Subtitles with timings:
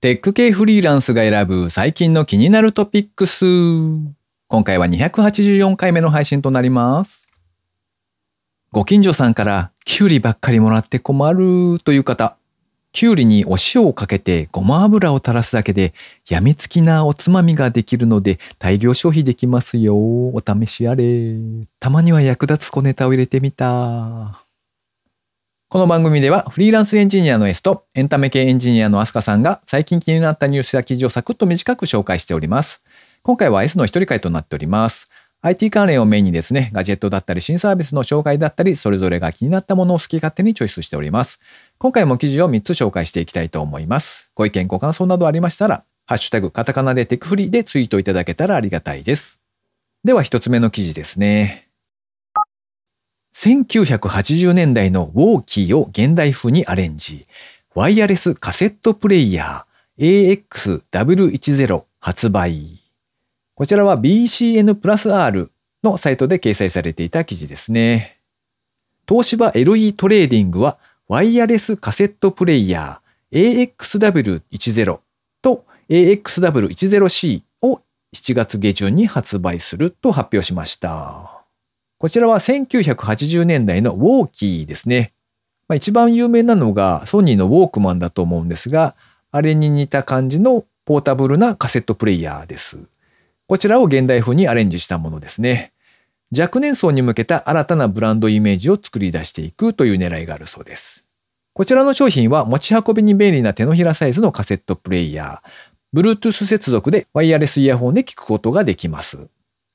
[0.00, 3.44] テック系フリーランスが選ぶ最近の気になるトピックス。
[4.46, 7.26] 今回は284回目の配信となります。
[8.70, 12.36] ご近所さんからキュウリばっかりもらって困るという方、
[12.92, 15.92] キュウリにお塩をかけてごま油を垂らすだけで
[16.28, 19.96] やみつきなおつまみができるので大量消費できますよ。
[19.96, 21.34] お試しあれ。
[21.80, 24.47] たまには役立つ小ネタを入れてみた。
[25.70, 32.82] この番組ではフリーランスエンジニアの S とエンタメ系エンジニアのアスカさんが最近気になったニュースや記事をサクッと短く紹介しております。
[33.22, 35.10] 今回は S の一人会となっております。
[35.42, 41.38] IT 関連をメインにですね、ガジェットだったり新サービスの紹介だったり、それぞれが気になったものを好き勝手にチョイスしております。
[41.76, 44.30] 今回も記事を3つ紹介していきたいと思います。
[44.34, 49.38] ご意見、ご感想などありましたら、ハッシュタグカタカナでテクフリでツイートいただけたらありがたいです。
[50.02, 51.67] では一つ目の記事ですね。
[53.38, 57.28] 1980年代のウォーキーを現代風にアレンジ。
[57.72, 62.80] ワイヤレスカセットプレイヤー AXW10 発売。
[63.54, 65.52] こちらは BCN プラス R
[65.84, 68.18] のサイトで掲載されていた記事ですね。
[69.08, 74.98] 東芝 LE トレーディングはワイヤレスカセットプレイヤー AXW10
[75.42, 81.37] と AXW10C を7月下旬に発売すると発表しました。
[81.98, 85.12] こちらは1980年代のウォーキーですね。
[85.66, 88.94] まあ、一番有名なのがソニーのウォークマンだと思うんですが、
[89.32, 92.78] あれに似た感じのポータブルなカセットプレイヤーです。
[93.48, 95.72] こちらを現代風にアレンジしたものですね。
[96.36, 101.04] 若年層に向けた新たなブランドイメージを作り出していくという狙いがあるそうです。
[101.52, 109.28] こちらの商品は持ち運びに便利な手のひらサイズのカセットプレイヤー、Bluetooth 接続でワイヤレスイヤホンで聞くことができます。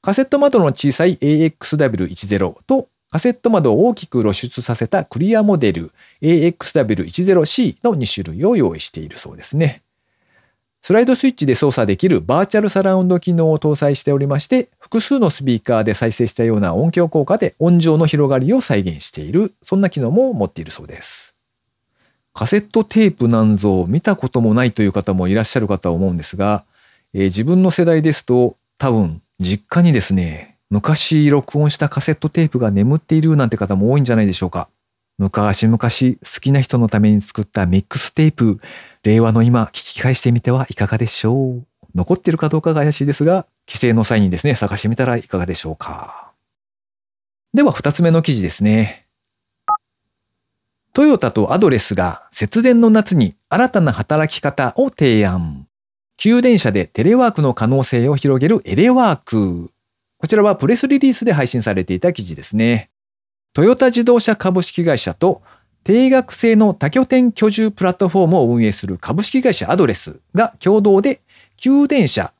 [0.00, 9.82] カセット窓の小さい AXW10 とカセット窓を大きく露出させたクリアモデル AXW10C の2種類を用意しているそうですね。
[10.82, 21.34] スライドスイッチで操作できるバーチャルサラウンド機能を搭載しておりまして、複数のスピーカーで再生したような音響効果で音情の広がりを再現している、そんな機能も持っているそうです。
[22.32, 26.64] カセットテープなんぞ見たこともないという方もいらっしゃるかと思うんですが、
[27.12, 34.68] えー自分の世代ですと多分実家にですね、昔録音したカセットテープが眠っているなんて方も多いんじゃないでしょうか。
[35.18, 35.88] 昔々好
[36.40, 38.60] きな人のために作ったミックステープ、
[39.02, 41.66] 令和の今聞き返してみてはいかがでしょう。
[41.94, 46.32] 残ってるかどうかが怪しいですが、帰省の際にですね、探してみたらいかがでしょうか。
[47.54, 49.04] では二つ目の記事ですね。
[50.92, 55.67] トヨタとアドレスが節電の夏に新たな働き方を提案。
[56.18, 59.70] 給電車でテレワークの可能性を広げるエレワーク。
[60.18, 62.90] こちらはプレスリリースで配信されていた記事ですね。
[63.52, 65.42] トヨタ自動車株式会社と
[65.84, 71.20] 定額制の多拠点居住プラットフォームを運営する株式会社アドレスが共同で
[71.56, 72.32] 給電車、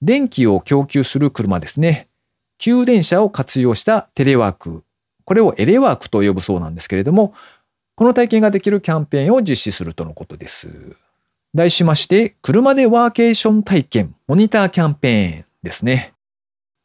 [0.00, 2.06] 電気を供給する車ですね。
[2.58, 4.84] 給電車を活用したテレワーク。
[5.24, 7.34] これをエレワークと呼ぶそうなんですけれども、
[7.96, 10.94] この体験ができるキャンペーンを実施するとのことです。
[11.54, 16.12] 題しまして、車でワーケーション体験モニターキャンペーンですね。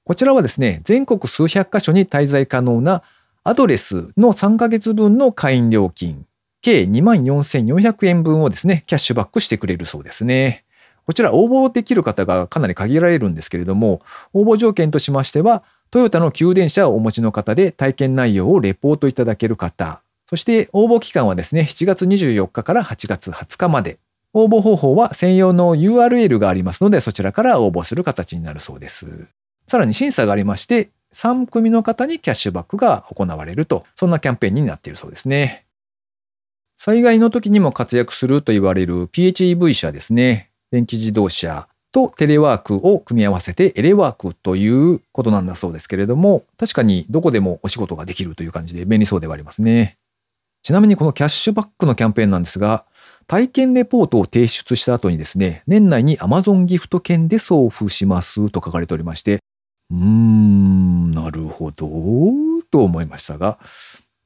[0.03, 3.03] こちらはですね、全国数百カ所に滞在可能な
[3.43, 6.25] アドレスの3ヶ月分の会員料金、
[6.61, 10.65] 計24,400円分をですね、キャッシュバックしてくれるそうですね。
[11.05, 14.01] こちら応募できる方がかなり限られるんですけれども、
[14.33, 23.97] 応募条件としましては、トヨタの給電車をお持ちの方で体験内容をレポートいただける方、そして応募期間はですね、7月24日から8月20日まで。
[24.33, 29.27] 応募方法は専用の URL がありますので、そちらから応募する形になるそうです。
[29.67, 35.65] さらに審査がありまして、3組の方にキャッシュバックが行われると、そんなキャンペーンになっているそうですね。
[36.77, 40.51] 災害の時にも活躍すると言われる PHEV 車ですね。
[40.71, 49.97] 電気自動車とテレワークを組み合わせてエレワークということなんだそうですけれども、確かにどこでもお仕事ができるという感じで便利そうではありますね。
[50.61, 52.85] ちなみにこのキャッシュバックのキャンペーンなんですが、
[53.29, 59.37] 体験レポートを提出した後にですね、年内に Amazon ギフト券で送付しますと書かれておりまして、
[59.91, 61.87] うーん、なるほど、
[62.71, 63.59] と思いましたが、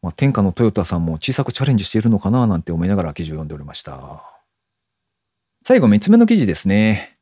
[0.02, 4.24] まあ、天下のトヨタさんも小さくチャレンジしているのかななんて思いながら記事を読んでおりました。
[5.68, 7.18] 最後、三つ目の記事ですね。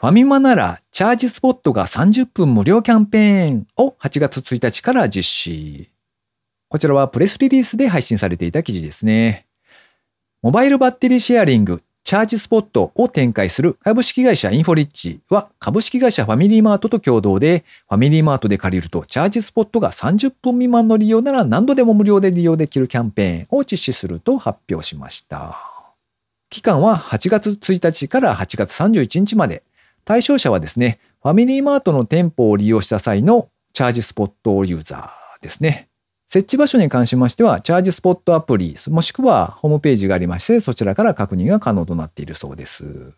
[0.00, 5.90] ファミマならチャージスポットが30分無料キャンペーンを8月1日から実施。
[6.68, 9.43] こちらはプレスリリースで配信されていた記事ですね。
[10.44, 25.56] モバイルバッテリーシェアリングチャージスポットを展開する株式会社インフォリッチは株式会社ファミリーマートと共同でファミリーマートで借りるとチャージスポットが30分未満の利用なら何度でも無料で利用できるキャンペーンを実施すると発表しました。
[26.50, 29.62] 期間は8月1日から8月31日まで。
[30.04, 35.88] 対象者はですね、ファミリーマートの店舗を利用した際のチャージスポットユーザーですね。
[36.34, 43.12] 設置場所に関しましては、チャージスポットアプリ、もしくはホームページがありまして、そちらから確認が可能となっているそうです。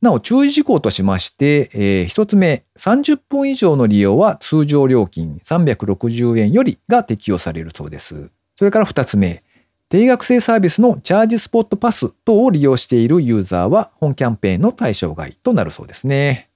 [0.00, 8.30] なお、注意事項としまして、えー、1つ目、30分以上の利用は通常料金360円よりが適用されるそうです。
[8.54, 9.42] それから2つ目、
[9.88, 16.48] 定額制サービスのチャージスポットパス等を利用しているユーザーは本キャンペーンの対象外となるそうですね。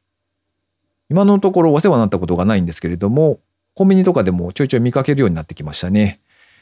[1.08, 3.40] 今のところお世話になったことがないんですけれども、
[3.74, 6.20] コンビニとかでもちょいちょい見かけるようになってきましたね。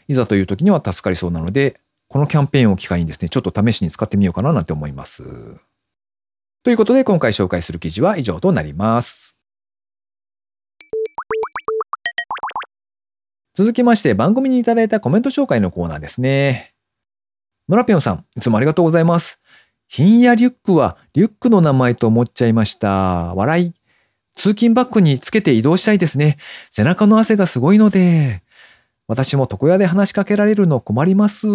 [0.09, 5.25] いざという時には助かりそうなので、このキャンペーンを機会にですね、ちょっと試しに使ってみようかななんて思います。
[6.63, 9.37] ということで今回紹介する記事は以上となります。
[13.55, 16.75] 続きまして番組にいただいたコメント紹介のコーナーですね。
[17.67, 19.41] 村ぴょんさん、いつもありがとうございます。
[19.89, 23.35] ひんやリュックはリュックの名前と思っちゃいました。
[23.35, 23.78] 笑い。
[24.39, 26.39] 通勤バッグにつけて移動したいですね。
[26.71, 28.43] 背中の汗がすごいので。
[29.09, 31.49] 私も床屋で話しかけられるの困ります。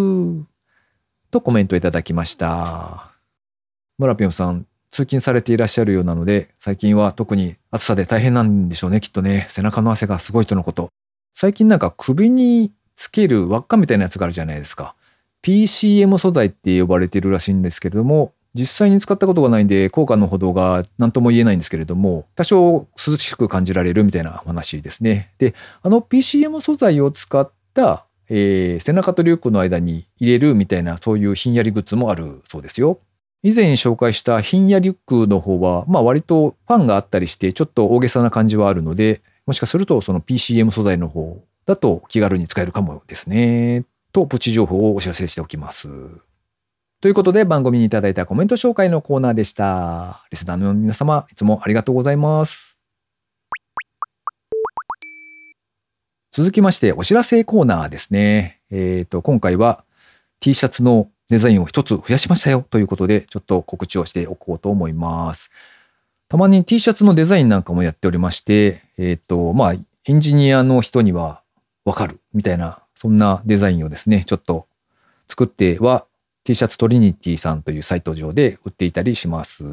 [1.32, 3.14] とコメントいただきました。
[3.98, 9.48] 村ぴょんさん、通勤されていらっしゃるようなので、最近は特に暑さで大変なんでしょうね、きっとね。
[9.50, 10.90] 背中の汗がすごいとのこと。
[11.34, 14.96] 最近なんか首につける輪っかみたいなやつがあるじゃないですか。
[15.42, 25.32] PCM 素材って呼ばれているらしいんですけれども、実際に使ったことがないんで、効果のほどが何とも言えないんですけれども、多少涼しく感じられるみたいな話ですね。
[25.40, 33.00] で、あの PCM 素材を使った、えー、背中とリュックの間に入れるみたいな、そういうひんやりグッズもあるそうですよ。
[33.42, 43.84] 以前紹介したひんやリュックの方は、まあ割とファンがあったりして、ちょっと大げさな感じはあるので、もしかするとその PCM 素材の方だと気軽に使えるかもですね。
[44.14, 45.90] と、プチ情報をお知らせしておきます。
[47.04, 50.26] ということで番組にいただいたコメント紹介のコーナーでした。
[50.32, 52.78] リスナーの皆様、いつもありがとうございます。
[56.32, 58.62] 続きまして、お知らせコーナーですね。
[58.72, 59.84] えっ、ー、と、今回は
[60.40, 65.52] T シャツのデザインを一つ増やしましたよということで、ちょっと告知をしておこうと思います。
[66.30, 71.42] たまに T シャツのデザインなんかもやっておりまして、えっ、ー、と、まあ、エンジニアの人には
[71.84, 74.68] わかるみたいな、そんなデザインをですね、ちょっと
[75.28, 76.06] 作っては
[76.44, 79.64] T シャツトリニティさんというサイト上で売っていたりします。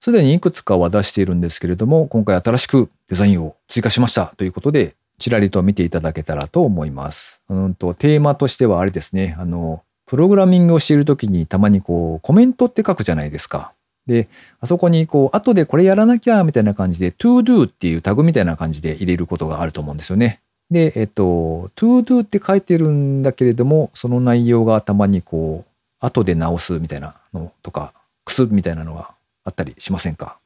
[0.00, 7.42] すでにいくつかは出しているんですけれども、今回新しくデザインを追加しましたということで、ちらりと見ていただけたらと思います。
[7.48, 13.72] うんとテーマとしてはあれですね、あの、プログラミングをしているときにたまにこうコメントって書くじゃないですか。
[14.06, 14.28] で、
[14.60, 20.40] あそこにこう、後でこれやらなきゃみたいな感じで、to do っていうタグみたいな感じで入れることがあると思うんですよね。
[20.70, 25.71] で、えっと、to do って書いてるんだけれども、その内容がたまにこう、
[26.02, 27.94] 後で直すみたいなのとか、
[28.24, 29.12] くすみたいなのが
[29.44, 30.36] あったりしませんか？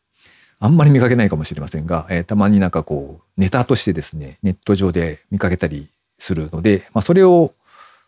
[0.58, 5.88] あんまり見かけないかもしれませんが、えー、たまになんかこう、ネタとしてですね、ネット上で見かけたり
[6.18, 7.52] するので、まあ、それを、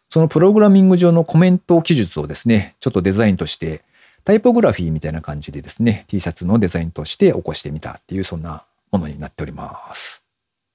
[0.08, 3.82] そのプログラミング上のコメント記述をですね、ちょっとデザインとして
[4.24, 10.22] タイポグラフィーみたいな感じでですね、T シャツのデザインとして起こしてみたっていうそんなものになっております。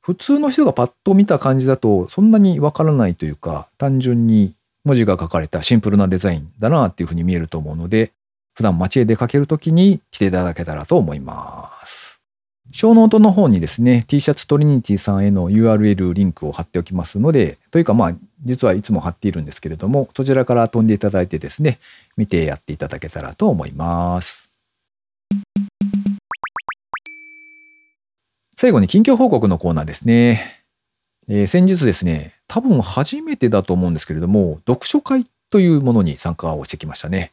[0.02, 8.12] 普通の人がパッと見た感じだとそんなにわからないというか、単純に文字が書かれたシンプルなデザインだなっていうふうに見えると思うので、
[8.54, 12.22] 普段街へ出かけるときに着ていただけたらと思います。
[12.72, 21.80] ショーノートの方にですね、T シャツトリニティさんへの URL リンクを貼っておきますので、というかまあ、実はいつも貼っているんですけれども、そちらから飛んでいただいてですね、
[22.18, 24.50] 見てやっていただけたらと思います。
[28.58, 30.63] 最後に近況報告のコーナーですね。
[31.28, 37.32] えー、先日ですね、多分初めてだと思うんですけれども、読書会というものに参加をしてきましたね。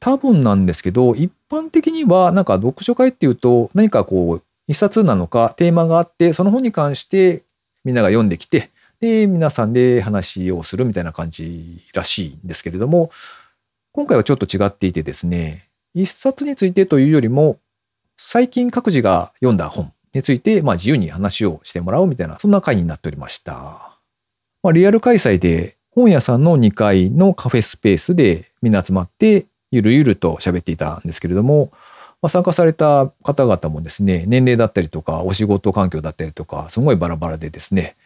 [0.00, 7.42] 多分なんですけど、一般的にはなんか読書会っていうと何かこう一冊なのかテーマがあって、その本に関して
[7.84, 13.10] みんなが読んできて、で、皆さんで話をするみたいな感じらしいんですけれども、
[13.92, 15.64] 今回はちょっと違っていてですね、
[15.94, 17.58] 一冊についてというよりも、
[18.16, 23.98] 最近各自が読んだ本について、まあ自由に話をしてもらおうみたいな、そんな会になっておりました。
[24.62, 31.70] まあ、リアル開催で本屋さんの2階のカフェスペースでみんな集まってゆるゆると喋っていたんですけれども、
[32.22, 37.96] まあ、参加された方々もですね、年齢だったりとか、お仕事環境だったりとか、すごいバラバラでですね、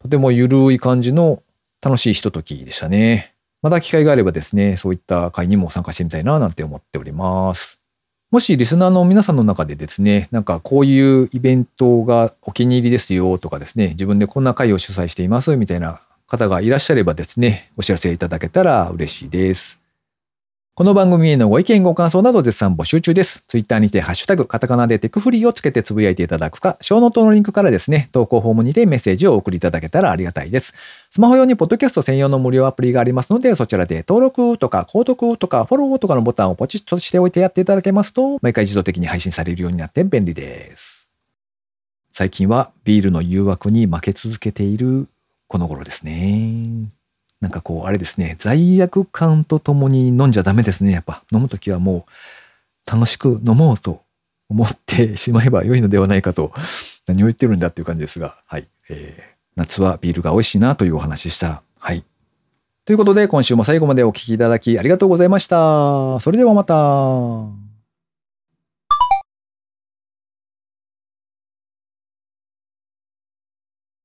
[0.00, 1.42] とてもゆるい感じの
[1.80, 3.34] 楽しいひとときでしたね。
[3.62, 7.81] また機会があればですね、そういった会にも参加してみたいななんて思っております。
[8.32, 19.81] もしリスナーの皆さんの中でですね、なんかこういうイベントがお気に入りですよとかですね、自分でこんな会を主催していますみたいな方がいらっしゃればですね、お知らせいただけたら嬉しいです。
[20.74, 23.44] この番組へのご意見ご感想など絶賛募集中です。
[23.46, 30.72] ツイッターにてハッシュタグカタカナでテクフリーをつけてつぶやいていただくか、ショーノートのリンクからですね、投稿フォームにてメッセージをお送りいただけたらありがたいです。
[31.10, 41.06] スマホ用にポッドキャスト専用の無料アプリがありますので、そちらで登録とか購読とかフォローとかのボタンをポチッとしておいてやっていただけますと、毎回自動的に配信されるようになって便利です。
[42.12, 45.06] 最近はビールの誘惑に負け続けている
[45.48, 47.01] この頃ですね。
[47.42, 50.92] なんかこう、あれですね、罪悪感とともに飲んじゃダメですね。
[50.92, 52.06] やっぱ飲むときはも
[52.86, 54.00] う楽しく飲もうと
[54.48, 56.52] 思ってしまえば良いのではないかと、
[57.06, 58.66] 何を言ってるんだっていう感じですが、はい。
[58.88, 61.62] えー夏はビールが美味しいなというお話でした。
[61.78, 62.04] はい。
[62.84, 66.18] ということで、今週も最後までお聞きいただきありがとうございました。
[66.20, 67.71] それではまた。